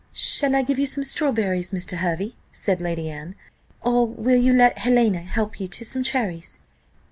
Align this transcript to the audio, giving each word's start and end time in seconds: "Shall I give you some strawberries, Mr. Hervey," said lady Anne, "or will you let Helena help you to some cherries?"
"Shall 0.13 0.55
I 0.55 0.63
give 0.63 0.79
you 0.79 0.87
some 0.87 1.03
strawberries, 1.03 1.69
Mr. 1.69 1.97
Hervey," 1.97 2.33
said 2.51 2.81
lady 2.81 3.07
Anne, 3.07 3.35
"or 3.83 4.07
will 4.07 4.41
you 4.41 4.51
let 4.51 4.79
Helena 4.79 5.19
help 5.19 5.59
you 5.59 5.67
to 5.67 5.85
some 5.85 6.01
cherries?" 6.03 6.57